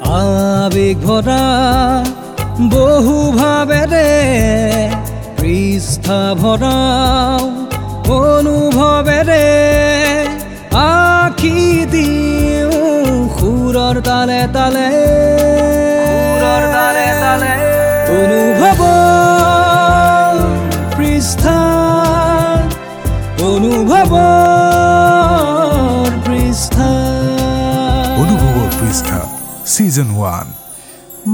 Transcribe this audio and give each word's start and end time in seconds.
আবেগ 0.00 0.96
ভৰা 1.06 1.44
বহু 2.72 3.16
ভাবেৰে 3.32 4.08
পৃষ্ঠা 5.40 6.20
ভৰাও 6.34 7.40
অনুভৱেৰে 8.16 9.46
আখি 10.80 11.58
দিওঁ 11.92 13.18
সুৰৰ 13.36 13.96
তালে 14.08 14.40
তালে। 14.52 14.88
সুৰৰ 16.30 16.62
তালে 16.74 17.06
তালে। 17.22 17.54
অনুভৱ 18.20 18.80
পৃষ্ঠা 20.96 21.58
অনুভৱ 23.50 24.12
পৃষ্ঠা। 26.26 26.90
অনুভৱৰ 28.22 28.68
পৃষ্ঠা। 28.80 29.39
ছিজন 29.72 30.08
ওৱান 30.18 30.46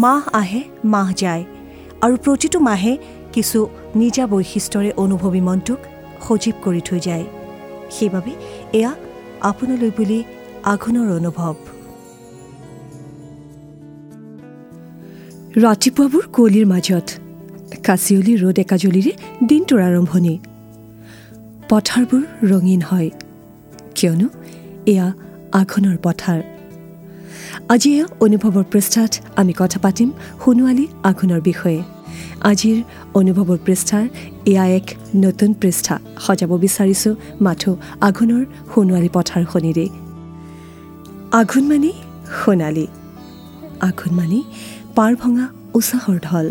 মাহ 0.02 0.22
আহে 0.40 0.62
মাহ 0.94 1.08
যায় 1.22 1.42
আৰু 2.04 2.14
প্ৰতিটো 2.24 2.58
মাহে 2.68 2.92
কিছু 3.34 3.58
নিজা 4.00 4.24
বৈশিষ্ট্যৰে 4.32 4.90
অনুভৱী 5.02 5.40
মনটোক 5.48 5.80
সজীৱ 6.26 6.56
কৰি 6.64 6.80
থৈ 6.88 7.00
যায়। 7.06 7.24
সেইবাবে 7.94 8.32
এয়া 8.78 8.92
আপোনালৈ 9.50 9.90
বুলি 9.98 10.18
আঘোণৰ 10.72 11.08
অনুভৱ। 11.18 11.54
ৰাতিপুৱাবোৰ 15.64 16.24
কুঁৱলীৰ 16.36 16.66
মাজত 16.72 17.06
কাঁচিয়লি 17.86 18.32
ৰ'দ 18.42 18.58
একাজলিৰে 18.64 19.12
দিনটোৰ 19.50 19.80
আৰম্ভণি। 19.88 20.34
পথাৰবোৰ 21.70 22.22
ৰঙীন 22.50 22.80
হয় 22.90 23.08
কিয়নো 23.96 24.28
এয়া 24.92 25.06
আঘোণৰ 25.60 25.96
পথাৰ। 26.06 26.40
আজি 27.74 27.90
এয়া 27.94 28.06
অনুভৱৰ 28.24 28.64
পৃষ্ঠাত 28.72 29.12
আমি 29.40 29.52
কথা 29.58 29.78
পাতিম 29.84 30.08
সোণোৱালী 30.42 30.86
আঘোণৰ 31.08 31.40
বিষয়ে। 31.40 31.80
আজিৰ 32.50 32.78
অনুভৱৰ 33.18 33.58
পৃষ্ঠাৰ 33.66 34.04
এয়া 34.50 34.64
এক 34.78 34.86
নতুন 35.24 35.50
পৃষ্ঠা। 35.60 35.94
সজাব 36.24 36.52
বিচাৰিছোঁ 36.64 37.14
মাথো 37.40 37.72
আঘোণৰ 38.08 38.42
সোণোৱালী 38.72 39.10
পথাৰখনিৰে 39.16 39.86
আঘোণ 41.40 41.64
মানে 41.70 41.90
সোণালী। 42.40 42.86
আঘোণ 43.88 44.12
মানে 44.18 44.40
পাৰ 44.96 45.12
ভঙা 45.20 45.46
উৎসাহৰ 45.74 46.18
ঢল। 46.26 46.46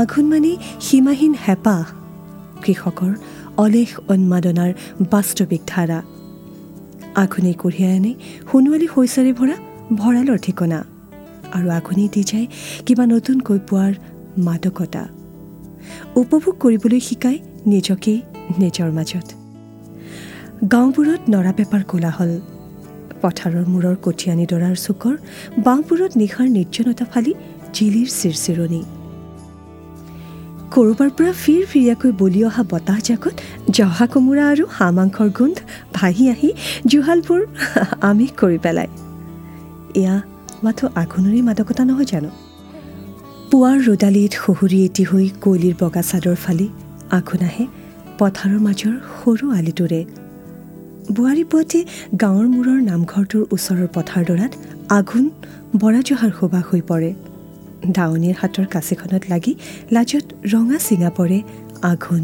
আঘোণ 0.00 0.24
মানে 0.32 0.52
সীমাহীন 0.80 1.32
হেঁপাহ। 1.46 1.84
কৃষকৰ 2.62 3.12
অলেখ 3.64 3.88
উন্মাদনাৰ 4.12 4.70
বাস্তৱিক 5.12 5.62
ধাৰা। 5.66 6.00
আঘোণে 7.22 7.52
কঢ়িয়াই 7.62 7.92
আনে 7.96 8.12
সোণোৱালী 8.48 8.86
শস্যৰে 8.94 9.32
ভৰা 9.32 9.56
ভঁৰালৰ 9.98 10.38
ঠিকনা। 10.46 10.78
আৰু 11.56 11.68
আঘোণে 11.78 12.06
দি 12.14 12.22
যায় 12.30 12.46
কিবা 12.86 13.04
নতুনকৈ 13.12 13.58
পোৱাৰ 13.68 13.92
মাদকতা। 14.46 15.02
উপভোগ 16.20 16.54
কৰিবলৈ 16.62 17.00
শিকায় 17.08 17.38
নিজকেই 17.72 18.18
নিজৰ 18.58 18.90
মাজত। 18.98 19.28
গাঁওবোৰত 20.72 21.20
নৰা 21.32 21.52
পেপাৰ 21.58 21.82
কোলাহল। 21.90 22.32
পথাৰৰ 23.22 23.64
মূৰৰ 23.72 23.96
কঠীয়ানি 24.04 24.44
দৰাৰ 24.52 24.76
চুকৰ 24.86 25.14
বাঁহবোৰত 25.66 26.12
নিশাৰ 26.22 26.48
নিৰ্জনতা 26.56 27.04
ফালি 27.12 27.32
জিলিৰ 27.76 28.08
চিৰচিৰণি 28.20 28.82
ক'ৰবাৰ 30.74 31.10
পৰা 31.16 31.32
ফিৰ 31.42 31.62
ফিৰিয়াকৈ 31.70 32.10
বলি 32.22 32.40
অহা 32.48 32.62
বতাহজাকত 32.72 33.34
জহা 33.76 34.06
কোমোৰা 34.12 34.44
আৰু 34.52 34.64
হাঁহ 34.76 34.90
মাংসৰ 34.98 35.28
গোন্ধ 35.38 35.58
ভাহি 35.96 36.24
আহি 36.34 36.50
জুহালবোৰ 36.90 37.40
আমিষ 38.10 38.30
কৰি 38.40 38.58
পেলায় 38.64 39.09
এয়া 39.94 40.22
মাথো 40.62 40.86
আঘোণৰে 40.94 41.42
মাদকতা 41.42 41.84
নহয় 41.84 42.04
জানো? 42.04 42.30
পুৱাৰ 43.50 43.78
ৰ'দালিত 43.80 44.32
শহুৰি 44.32 44.84
এটি 44.84 45.04
হৈ 45.04 45.30
কয়লিৰ 45.40 45.74
বগা 45.80 46.02
চাদৰ 46.02 46.36
ফালি 46.36 46.68
আঘোণ 47.10 47.42
আহে 47.44 47.66
পথাৰৰ 48.18 48.58
মাজৰ 48.58 48.94
সৰু 49.18 49.50
আলিটোৰে। 49.50 50.04
বোৱাৰী 51.12 51.44
পুৱাতে 51.44 51.84
গাঁৱৰ 52.20 52.46
মূৰৰ 52.48 52.78
নামঘৰটোৰ 52.82 53.46
ওচৰৰ 53.50 53.88
পথাৰডৰাত 53.94 54.52
আঘোণ 54.88 55.30
বৰা 55.80 56.00
জহাৰ 56.00 56.30
সুবাস 56.40 56.64
হৈ 56.70 56.80
পৰে। 56.80 57.14
দাৱনীৰ 57.94 58.34
হাতৰ 58.40 58.66
কাঁচিখনত 58.66 59.22
লাগি 59.28 59.54
লাজত 59.90 60.24
ৰঙা 60.52 60.78
চিঙা 60.78 61.10
পৰে 61.10 61.42
আঘোণ। 61.82 62.22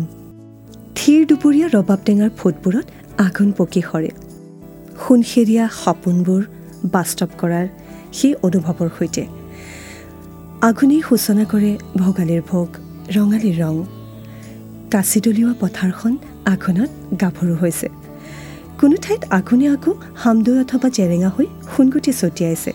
থিৰ 0.97 1.27
দুপৰীয়া 1.27 1.69
ৰবাব 1.69 1.99
টেঙাৰ 2.05 2.31
ফুটবোৰত 2.39 2.87
আঘোণ 3.19 3.53
পকি 3.53 3.83
সৰে। 3.93 4.11
সোণসেৰীয়া 5.03 5.69
সপোনবোৰ 5.85 6.43
বাস্তৱ 6.95 7.31
কৰাৰ 7.41 7.67
সেই 8.13 8.35
অনুভৱৰ 8.47 8.89
সৈতে। 8.99 9.23
আঘোণেই 10.63 11.03
সূচনা 11.09 11.45
কৰে 11.45 11.79
ভোগালীৰ 11.97 12.43
ভোগ 12.51 12.69
ৰঙালীৰ 13.17 13.57
ৰং। 13.63 13.75
কাঁচি 14.91 15.21
দলিওৱা 15.21 15.55
পথাৰখন 15.61 16.13
আঘোণত 16.53 16.91
গাভৰু 17.23 17.55
হৈছে। 17.61 17.89
কোনো 18.81 18.97
ঠাইত 19.03 19.23
আঘোণে 19.31 19.67
আকৌ 19.69 19.93
হামদৈ 20.17 20.57
অথবা 20.61 20.89
জেৰেঙা 20.91 21.29
হৈ 21.29 21.47
সোণগুটি 21.77 22.13
ছটিয়াইছে। 22.13 22.73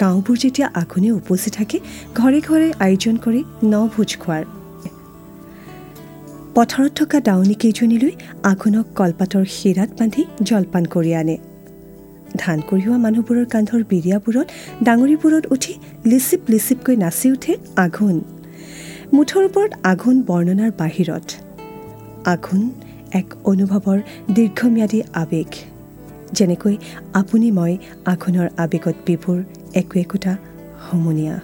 গাঁওবোৰ 0.00 0.36
যেতিয়া 0.36 0.68
আঘোণে 0.74 1.10
উপচি 1.10 1.50
থাকে 1.50 1.80
ঘৰে 2.14 2.40
ঘৰে 2.40 2.72
আয়োজন 2.84 3.16
কৰি 3.16 3.40
ন 3.64 3.74
ভোজ 3.96 4.10
খোৱাৰ। 4.16 4.44
পথাৰত 6.54 6.92
থকা 6.94 7.20
দাৱনী 7.20 7.54
কেইজনীলৈ 7.54 8.12
আঘোণক 8.42 8.86
কলপাতৰ 8.94 9.44
শিৰাত 9.44 9.90
বান্ধি 9.98 10.22
জলপান 10.42 10.84
কৰি 10.84 11.14
আনে। 11.14 11.36
ধান 12.38 12.58
কঢ়িওৱা 12.68 12.98
মানুহবোৰৰ 12.98 13.46
কান্ধৰ 13.54 13.82
বিৰিয়াবোৰত 13.90 14.46
ডাঙৰিবোৰত 14.86 15.44
উঠি 15.54 15.72
লিচিপ 16.10 16.40
লিচিপকৈ 16.50 16.94
নাচি 16.96 17.28
উঠে 17.34 17.52
আঘোণ। 17.84 18.16
মুঠৰ 19.14 19.42
ওপৰত 19.48 19.70
আঘোণ 19.90 20.16
বৰ্ণনাৰ 20.28 20.70
বাহিৰত। 20.80 21.26
আঘোণ 22.34 22.62
এক 23.12 23.26
অনুভৱৰ 23.44 23.98
দীৰ্ঘম্যাদী 24.36 25.00
আৱেগ। 25.22 25.50
যেনেকৈ 26.32 26.74
আপুনি 27.14 27.48
মই 27.50 27.72
আঘোণৰ 28.12 28.48
আৱেগত 28.62 28.96
বিভোৰ 29.06 29.38
একো 29.80 29.94
একোটা 30.04 30.32
সমনীয়া 30.86 31.36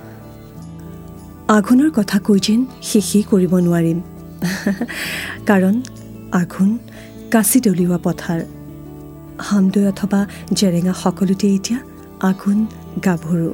আঘোণৰ 1.48 1.90
কথা 1.90 2.18
কৈ 2.26 2.38
যেন 2.46 2.60
শেষেই 2.82 3.24
কৰিব 3.30 3.52
নোৱাৰিম। 3.66 3.98
কাৰণ 5.48 5.74
আঘোণ 6.32 6.70
কাচি 7.30 7.58
দলিওৱা 7.60 7.98
পথাৰ। 8.02 8.40
হামদৈ 9.48 9.84
অথবা 9.92 10.20
জেৰেঙা 10.58 10.92
সকলোতে 11.02 11.46
এতিয়া 11.56 11.78
আঘোণ 12.28 12.58
গাভৰু। 13.06 13.50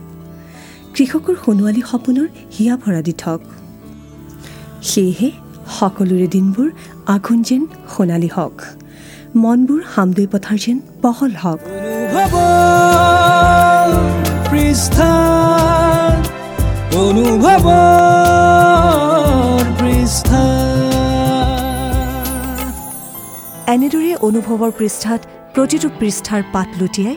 কৃষকৰ 0.94 1.34
সোণোৱালী 1.44 1.82
সপোনৰ 1.91 2.26
হিয়া 2.56 2.74
ভৰা 2.82 3.00
দি 3.06 3.14
থক 3.22 3.41
সেয়েহে 4.91 5.28
সকলোৰে 5.78 6.26
দিনবোৰ 6.34 6.69
আঘোণ 7.14 7.38
যেন 7.48 7.62
সোণালী 7.94 8.30
হওক। 8.36 8.56
মনবোৰ 9.42 9.80
হামদৈ 9.94 10.26
পথাৰ 10.32 10.58
যেন 10.64 10.78
বহল 11.02 11.32
হওক। 11.42 11.60
এনেদৰে 23.74 24.12
অনুভৱৰ 24.26 24.72
পৃষ্ঠাত 24.78 25.20
প্ৰতিটো 25.56 25.88
পৃষ্ঠাৰ 26.00 26.42
পাত 26.52 26.68
লুটিয়াই 26.80 27.16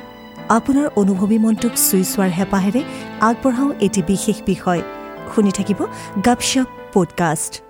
আপোনাৰ 0.49 0.87
অনুভৱী 0.95 1.37
মনটোক 1.37 1.71
চুই 1.75 2.03
চোৱাৰ 2.03 2.29
হেঁপাহেৰে 2.29 2.83
আগবঢ়াওঁ 3.21 3.71
এটি 3.81 4.01
বিশেষ 4.07 4.37
বিষয়। 4.45 4.81
শুনি 5.35 5.51
থাকিব 5.51 5.79
গাপশ্বপ 6.25 6.67
পডকাষ্ট। 6.93 7.68